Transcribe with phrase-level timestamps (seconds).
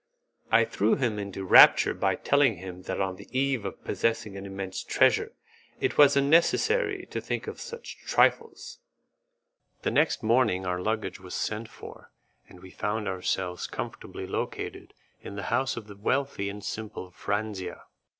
[0.51, 4.47] I threw him into raptures by telling him that on the eve of possessing an
[4.47, 5.33] immense treasure,
[5.79, 8.79] it was unnecessary to think of such trifles.
[9.83, 12.09] The next morning our luggage was sent for,
[12.49, 17.83] and we found ourselves comfortably located in the house of the wealthy and simple Franzia.